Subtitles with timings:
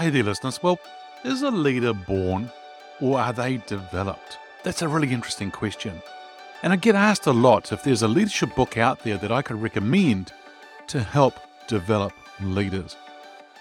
[0.00, 0.62] Hey there, listeners.
[0.62, 0.80] Well,
[1.24, 2.50] is a leader born
[3.02, 4.38] or are they developed?
[4.62, 6.00] That's a really interesting question.
[6.62, 9.42] And I get asked a lot if there's a leadership book out there that I
[9.42, 10.32] could recommend
[10.86, 11.34] to help
[11.66, 12.96] develop leaders.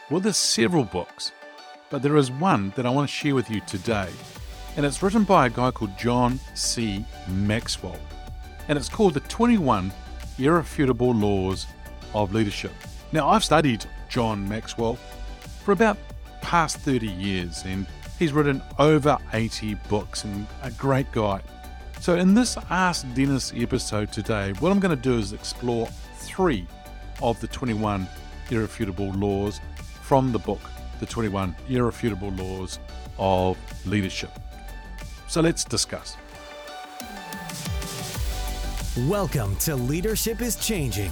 [0.09, 1.33] Well, there's several books,
[1.89, 4.07] but there is one that I want to share with you today.
[4.77, 7.03] And it's written by a guy called John C.
[7.27, 7.99] Maxwell.
[8.69, 9.91] And it's called The 21
[10.37, 11.67] Irrefutable Laws
[12.13, 12.71] of Leadership.
[13.11, 14.95] Now, I've studied John Maxwell
[15.65, 15.97] for about
[16.49, 17.85] past 30 years, and
[18.17, 21.39] he's written over 80 books and a great guy.
[21.99, 25.85] So, in this Ask Denis episode today, what I'm going to do is explore
[26.15, 26.65] three
[27.21, 28.07] of the 21
[28.49, 29.61] irrefutable laws
[30.01, 30.61] from the book,
[30.99, 32.79] The 21 Irrefutable Laws
[33.19, 33.55] of
[33.85, 34.31] Leadership.
[35.27, 36.17] So, let's discuss.
[39.07, 41.11] Welcome to Leadership is Changing.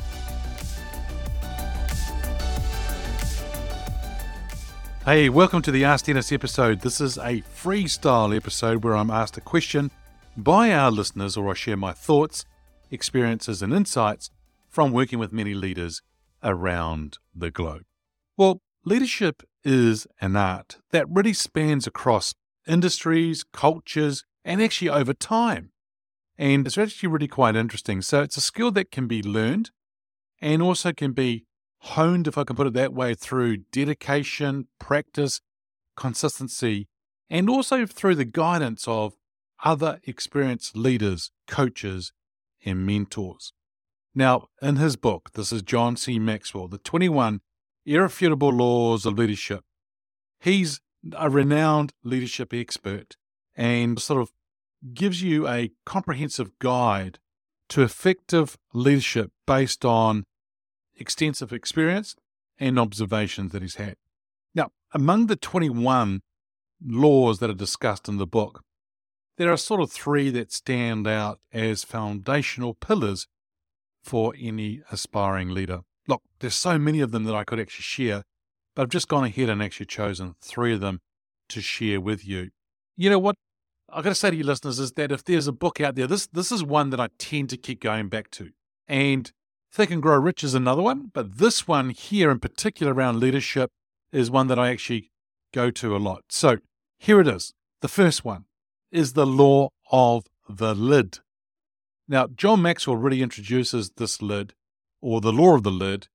[5.03, 6.81] Hey, welcome to the Ask Denis episode.
[6.81, 9.89] This is a freestyle episode where I'm asked a question
[10.37, 12.45] by our listeners, or I share my thoughts,
[12.91, 14.29] experiences, and insights
[14.69, 16.03] from working with many leaders
[16.43, 17.81] around the globe.
[18.37, 22.35] Well, leadership is an art that really spans across
[22.67, 25.71] industries, cultures, and actually over time.
[26.37, 28.03] And it's actually really quite interesting.
[28.03, 29.71] So it's a skill that can be learned
[30.39, 31.45] and also can be
[31.81, 35.41] honed, if I can put it that way, through dedication, practice,
[35.95, 36.87] consistency,
[37.29, 39.13] and also through the guidance of
[39.63, 42.13] other experienced leaders, coaches,
[42.65, 43.53] and mentors.
[44.13, 46.19] Now, in his book, this is John C.
[46.19, 47.41] Maxwell, The 21
[47.85, 49.63] Irrefutable Laws of Leadership.
[50.39, 50.81] He's
[51.17, 53.15] a renowned leadership expert
[53.55, 54.31] and sort of
[54.93, 57.19] gives you a comprehensive guide
[57.69, 60.25] to effective leadership based on
[61.01, 62.15] extensive experience
[62.59, 63.95] and observations that he's had.
[64.55, 66.21] Now, among the 21
[66.83, 68.63] laws that are discussed in the book,
[69.37, 73.27] there are sort of three that stand out as foundational pillars
[74.03, 75.81] for any aspiring leader.
[76.07, 78.23] Look, there's so many of them that I could actually share,
[78.75, 80.99] but I've just gone ahead and actually chosen three of them
[81.49, 82.49] to share with you.
[82.95, 83.35] You know what?
[83.89, 86.07] I've got to say to you listeners is that if there's a book out there,
[86.07, 88.51] this this is one that I tend to keep going back to.
[88.87, 89.31] And
[89.71, 93.71] Think and Grow Rich is another one, but this one here in particular around leadership
[94.11, 95.11] is one that I actually
[95.53, 96.25] go to a lot.
[96.29, 96.57] So
[96.99, 97.53] here it is.
[97.79, 98.45] The first one
[98.91, 101.19] is the law of the lid.
[102.05, 104.53] Now, John Maxwell really introduces this lid,
[104.99, 106.09] or the law of the lid,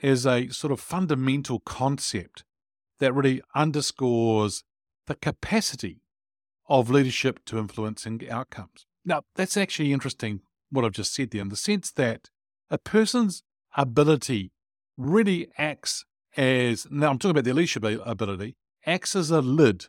[0.00, 2.44] as a sort of fundamental concept
[3.00, 4.62] that really underscores
[5.08, 6.00] the capacity
[6.68, 8.86] of leadership to influencing outcomes.
[9.04, 12.30] Now, that's actually interesting what I've just said there in the sense that
[12.70, 13.42] a person's
[13.76, 14.52] ability
[14.96, 16.04] really acts
[16.36, 19.86] as now I'm talking about their leadership ability, acts as a lid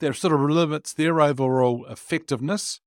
[0.00, 2.80] that sort of limits their overall effectiveness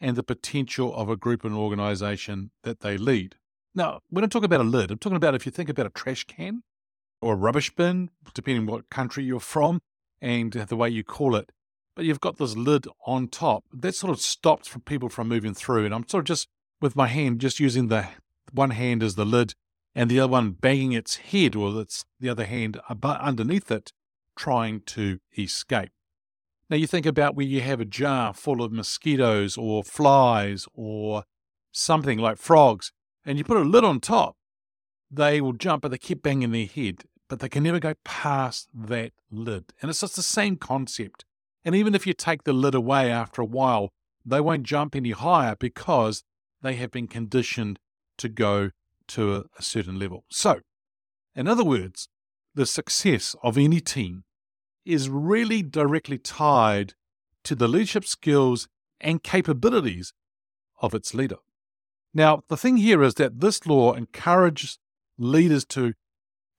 [0.00, 3.36] and the potential of a group and organization that they lead.
[3.74, 5.90] Now, when I talk about a lid, I'm talking about if you think about a
[5.90, 6.62] trash can
[7.20, 9.80] or a rubbish bin, depending what country you're from
[10.20, 11.50] and the way you call it,
[11.94, 15.84] but you've got this lid on top that sort of stops people from moving through.
[15.84, 16.48] And I'm sort of just
[16.80, 18.08] with my hand, just using the
[18.52, 19.54] one hand is the lid
[19.94, 23.92] and the other one banging its head or its the other hand underneath it
[24.36, 25.90] trying to escape.
[26.70, 31.24] Now you think about where you have a jar full of mosquitoes or flies or
[31.70, 32.92] something like frogs
[33.24, 34.36] and you put a lid on top,
[35.10, 38.68] they will jump but they keep banging their head, but they can never go past
[38.74, 39.72] that lid.
[39.80, 41.24] And it's just the same concept.
[41.64, 43.90] And even if you take the lid away after a while,
[44.24, 46.24] they won't jump any higher because
[46.62, 47.78] they have been conditioned
[48.18, 48.70] to go
[49.08, 50.24] to a, a certain level.
[50.30, 50.60] So,
[51.34, 52.08] in other words,
[52.54, 54.24] the success of any team
[54.84, 56.94] is really directly tied
[57.44, 58.68] to the leadership skills
[59.00, 60.12] and capabilities
[60.80, 61.36] of its leader.
[62.14, 64.78] Now, the thing here is that this law encourages
[65.18, 65.94] leaders to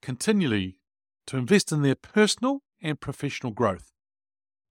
[0.02, 0.78] continually
[1.26, 3.92] to invest in their personal and professional growth,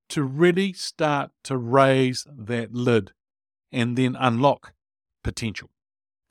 [0.10, 3.12] to really start to raise that lid
[3.72, 4.74] and then unlock
[5.24, 5.70] potential.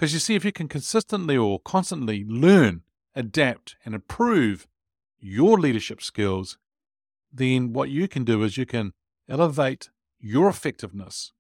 [0.03, 2.83] Because you see, if you can consistently or constantly learn,
[3.15, 4.67] adapt, and improve
[5.21, 6.59] your leadership skills,
[7.33, 8.95] then what you can do is you can
[9.29, 11.31] elevate your effectiveness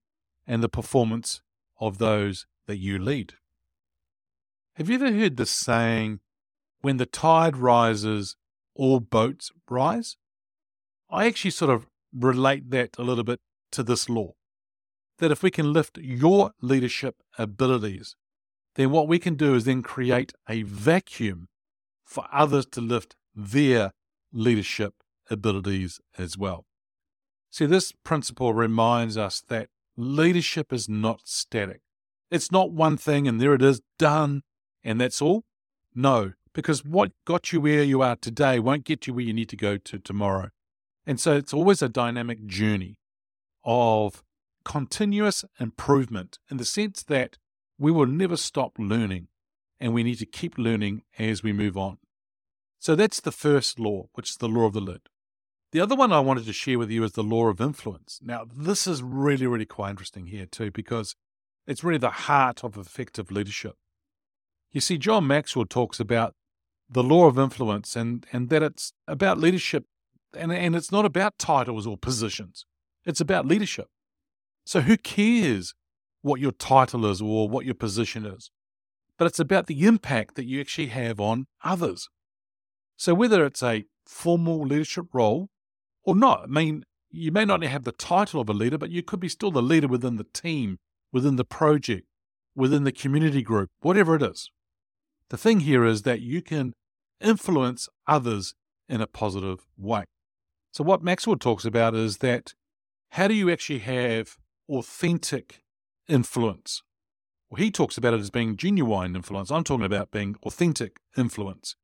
[0.46, 1.42] and the performance
[1.80, 3.34] of those that you lead.
[4.76, 6.20] Have you ever heard the saying,
[6.82, 8.36] when the tide rises,
[8.76, 10.16] all boats rise?
[11.10, 13.40] I actually sort of relate that a little bit
[13.72, 14.34] to this law.
[15.18, 18.14] That if we can lift your leadership abilities,
[18.74, 21.48] then what we can do is then create a vacuum
[22.04, 23.92] for others to lift their
[24.32, 24.94] leadership
[25.30, 26.66] abilities as well.
[27.50, 31.80] See, this principle reminds us that leadership is not static.
[32.30, 34.42] It's not one thing and there it is, done,
[34.82, 35.44] and that's all.
[35.94, 39.50] No, because what got you where you are today won't get you where you need
[39.50, 40.48] to go to tomorrow.
[41.06, 42.98] And so it's always a dynamic journey
[43.64, 44.22] of
[44.64, 47.36] continuous improvement in the sense that
[47.82, 49.26] we will never stop learning
[49.80, 51.98] and we need to keep learning as we move on.
[52.78, 55.00] So that's the first law, which is the law of the lid.
[55.72, 58.20] The other one I wanted to share with you is the law of influence.
[58.22, 61.16] Now, this is really, really quite interesting here too, because
[61.66, 63.74] it's really the heart of effective leadership.
[64.70, 66.34] You see, John Maxwell talks about
[66.88, 69.86] the law of influence and, and that it's about leadership
[70.36, 72.64] and, and it's not about titles or positions.
[73.04, 73.88] It's about leadership.
[74.64, 75.74] So who cares
[76.22, 78.50] what your title is or what your position is?
[79.18, 82.08] But it's about the impact that you actually have on others.
[82.96, 85.48] So whether it's a formal leadership role
[86.04, 89.02] or not, I mean, you may not have the title of a leader, but you
[89.02, 90.78] could be still the leader within the team,
[91.12, 92.06] within the project,
[92.54, 94.50] within the community group, whatever it is.
[95.28, 96.72] The thing here is that you can
[97.20, 98.54] influence others
[98.88, 100.04] in a positive way.
[100.72, 102.54] So, what Maxwell talks about is that
[103.10, 104.36] how do you actually have
[104.68, 105.61] authentic
[106.12, 106.82] influence?
[107.50, 109.50] Well, he talks about it as being genuine influence.
[109.50, 111.74] I'm talking about being authentic influence.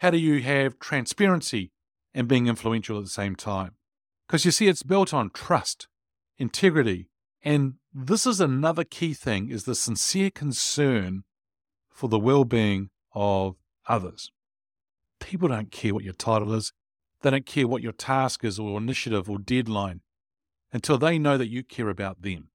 [0.00, 1.72] How do you have transparency
[2.12, 3.76] and being influential at the same time?
[4.26, 5.88] Because you see, it's built on trust,
[6.36, 7.08] integrity,
[7.42, 11.22] and this is another key thing is the sincere concern
[11.88, 13.56] for the well-being of
[13.88, 14.30] others.
[15.20, 16.72] People don't care what your title is.
[17.22, 20.02] They don't care what your task is or initiative or deadline
[20.72, 22.48] until they know that you care about them.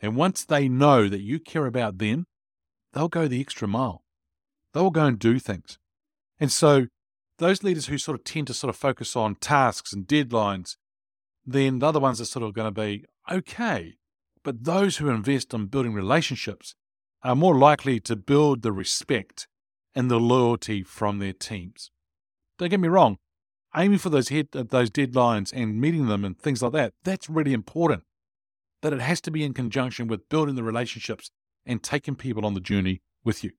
[0.00, 2.26] And once they know that you care about them,
[2.92, 4.02] they'll go the extra mile.
[4.74, 5.78] They will go and do things.
[6.38, 6.86] And so
[7.38, 10.76] those leaders who sort of tend to sort of focus on tasks and deadlines,
[11.44, 13.94] then the other ones are sort of going to be okay.
[14.42, 16.74] But those who invest in building relationships
[17.22, 19.48] are more likely to build the respect
[19.94, 21.90] and the loyalty from their teams.
[22.58, 23.16] Don't get me wrong,
[23.74, 27.52] aiming for those head, those deadlines and meeting them and things like that, that's really
[27.52, 28.02] important.
[28.82, 31.30] But it has to be in conjunction with building the relationships
[31.64, 33.52] and taking people on the journey with you.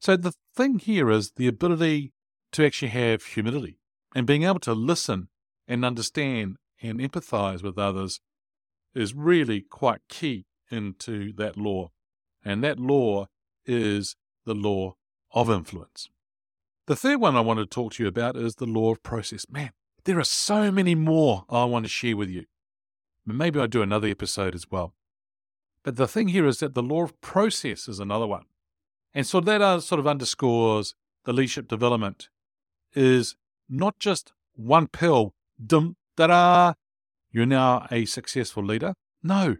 [0.00, 2.12] So the thing here is the ability
[2.52, 3.78] to actually have humility
[4.14, 5.28] and being able to listen
[5.68, 8.20] and understand and empathize with others
[8.94, 11.90] is really quite key into that law.
[12.44, 13.26] And that law
[13.64, 14.96] is the law
[15.32, 16.08] of influence.
[16.86, 19.46] The third one I want to talk to you about is the law of process.
[19.48, 19.70] Man,
[20.04, 22.44] there are so many more I want to share with you.
[23.24, 24.94] Maybe I'll do another episode as well.
[25.84, 28.44] But the thing here is that the law of process is another one.
[29.14, 32.28] And so that sort of underscores the leadership development
[32.94, 33.36] is
[33.68, 35.34] not just one pill,
[35.64, 36.74] dum, da
[37.30, 38.94] you're now a successful leader.
[39.22, 39.56] No,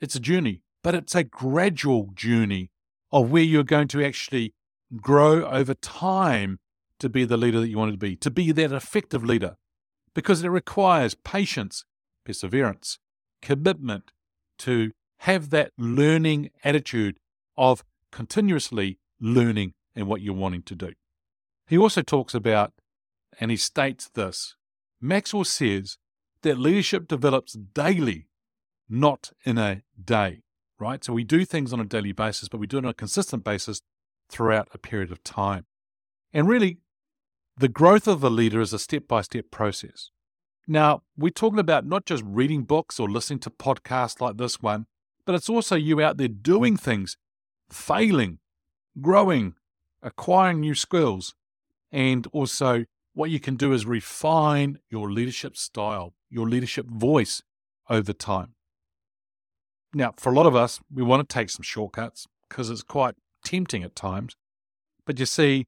[0.00, 2.70] it's a journey, but it's a gradual journey
[3.12, 4.54] of where you're going to actually
[4.96, 6.58] grow over time
[6.98, 9.56] to be the leader that you want to be, to be that effective leader,
[10.14, 11.84] because it requires patience,
[12.24, 12.98] perseverance,
[13.42, 14.12] commitment
[14.58, 17.18] to have that learning attitude
[17.56, 20.92] of continuously learning in what you're wanting to do.
[21.66, 22.72] He also talks about,
[23.38, 24.56] and he states this
[25.00, 25.98] Maxwell says
[26.42, 28.28] that leadership develops daily,
[28.88, 30.42] not in a day,
[30.78, 31.04] right?
[31.04, 33.44] So we do things on a daily basis, but we do it on a consistent
[33.44, 33.82] basis
[34.28, 35.66] throughout a period of time.
[36.32, 36.78] And really,
[37.56, 40.10] the growth of a leader is a step by step process.
[40.70, 44.86] Now, we're talking about not just reading books or listening to podcasts like this one,
[45.26, 47.16] but it's also you out there doing things,
[47.68, 48.38] failing,
[49.00, 49.56] growing,
[50.00, 51.34] acquiring new skills,
[51.90, 52.84] and also
[53.14, 57.42] what you can do is refine your leadership style, your leadership voice
[57.88, 58.54] over time.
[59.92, 63.16] Now, for a lot of us, we want to take some shortcuts because it's quite
[63.44, 64.36] tempting at times.
[65.04, 65.66] But you see,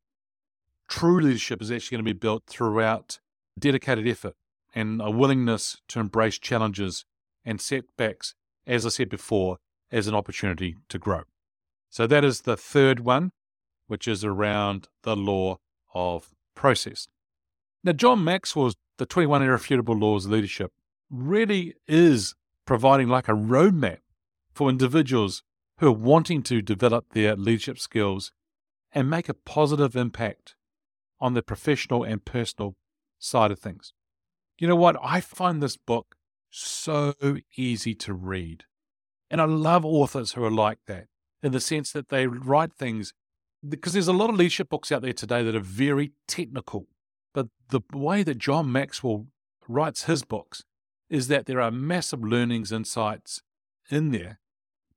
[0.89, 3.19] true leadership is actually going to be built throughout
[3.59, 4.37] dedicated effort
[4.75, 7.05] and a willingness to embrace challenges
[7.45, 8.35] and setbacks,
[8.67, 9.59] as I said before,
[9.91, 11.23] as an opportunity to grow.
[11.91, 13.33] So that is the third one,
[13.87, 15.59] which is around the law
[15.95, 17.09] of process.
[17.85, 20.73] Now, John Maxwell's The 21 Irrefutable Laws of Leadership
[21.11, 23.99] really is providing like a roadmap
[24.53, 25.43] for individuals
[25.79, 28.33] who are wanting to develop their leadership skills
[28.93, 30.55] and make a positive impact
[31.21, 32.77] on the professional and personal
[33.19, 33.93] side of things.
[34.63, 34.97] You know what?
[35.03, 36.15] I find this book
[36.49, 37.15] so
[37.57, 38.63] easy to read.
[39.29, 41.09] And I love authors who are like that
[41.43, 43.13] in the sense that they write things
[43.69, 46.87] because there's a lot of leadership books out there today that are very technical.
[47.35, 49.27] But the way that John Maxwell
[49.67, 50.63] writes his books
[51.11, 53.43] is that there are massive learnings, insights
[53.91, 54.39] in there.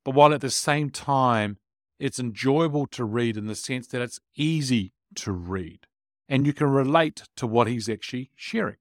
[0.04, 1.58] But while at the same time,
[1.98, 5.88] it's enjoyable to read in the sense that it's easy to read
[6.30, 8.76] and you can relate to what he's actually sharing.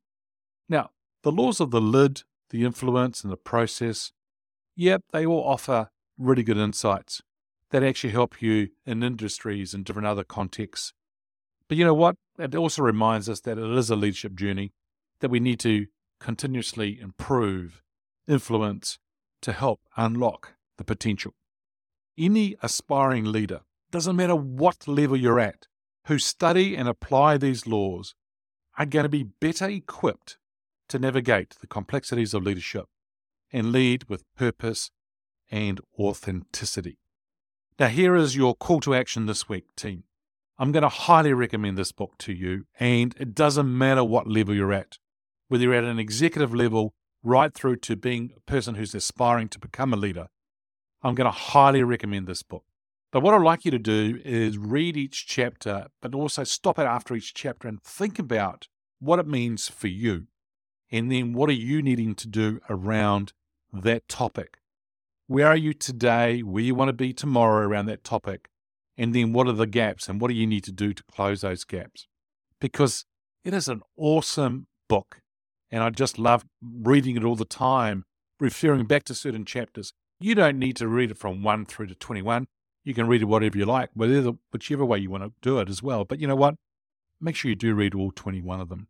[0.69, 0.91] Now,
[1.23, 4.13] the laws of the lid, the influence, and the process,
[4.77, 7.23] yep, they all offer really good insights
[7.71, 10.93] that actually help you in industries and different other contexts.
[11.69, 12.17] But you know what?
[12.39, 14.73] It also reminds us that it is a leadership journey,
[15.21, 15.87] that we need to
[16.21, 17.83] continuously improve,
[18.29, 18.99] influence
[19.43, 21.35] to help unlock the potential.
[22.17, 25.67] Any aspiring leader, doesn't matter what level you're at,
[26.07, 28.15] who study and apply these laws
[28.79, 30.39] are going to be better equipped
[30.95, 32.85] to navigate the complexities of leadership
[33.53, 34.93] and lead with purpose
[35.51, 36.99] and authenticity.
[37.81, 40.05] Now, here is your call to action this week, team.
[40.57, 44.55] I'm going to highly recommend this book to you, and it doesn't matter what level
[44.55, 44.99] you're at,
[45.49, 49.59] whether you're at an executive level right through to being a person who's aspiring to
[49.59, 50.29] become a leader.
[51.03, 52.63] I'm going to highly recommend this book.
[53.11, 56.87] But what I'd like you to do is read each chapter, but also stop it
[56.87, 58.69] after each chapter and think about
[59.01, 60.29] what it means for you.
[60.95, 63.33] And then what are you needing to do around
[63.73, 64.59] that topic?
[65.27, 66.41] Where are you today?
[66.41, 68.49] Where you want to be tomorrow around that topic?
[68.97, 71.41] And then what are the gaps and what do you need to do to close
[71.41, 72.07] those gaps?
[72.61, 73.07] Because
[73.45, 75.19] it is an awesome book.
[75.69, 78.05] And I just love reading it all the time,
[78.39, 79.93] referring back to certain chapters.
[80.21, 82.47] You don't need to read it from 1 through to 21.
[82.85, 85.83] You can read it whatever you like, whichever way you want to do it as
[85.83, 86.05] well.
[86.05, 86.55] But you know what?
[87.21, 88.87] Make sure you do read all 21 of them.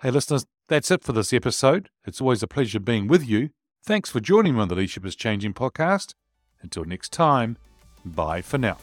[0.00, 1.88] Hey, listeners, that's it for this episode.
[2.04, 3.50] It's always a pleasure being with you.
[3.86, 6.14] Thanks for joining me on the Leadership is Changing podcast.
[6.60, 7.56] Until next time,
[8.04, 8.78] bye for now.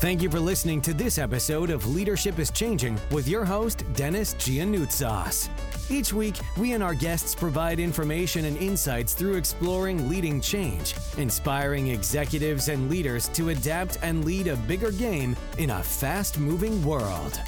[0.00, 4.34] Thank you for listening to this episode of Leadership is Changing with your host, Denis
[4.34, 5.48] Giannoutsos.
[5.90, 11.88] Each week, we and our guests provide information and insights through exploring leading change, inspiring
[11.88, 17.40] executives and leaders to adapt and lead a bigger game in a fast moving world.